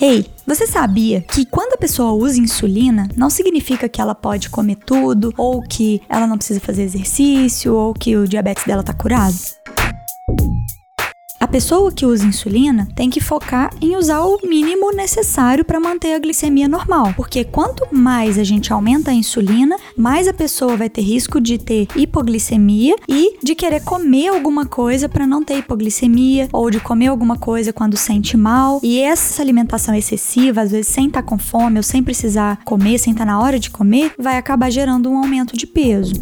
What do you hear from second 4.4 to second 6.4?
comer tudo, ou que ela não